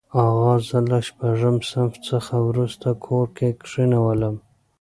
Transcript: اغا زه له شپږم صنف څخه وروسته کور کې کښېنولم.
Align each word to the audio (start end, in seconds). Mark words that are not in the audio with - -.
اغا 0.23 0.53
زه 0.67 0.77
له 0.89 0.99
شپږم 1.07 1.55
صنف 1.69 1.93
څخه 2.09 2.33
وروسته 2.47 2.87
کور 3.05 3.27
کې 3.37 3.49
کښېنولم. 3.61 4.35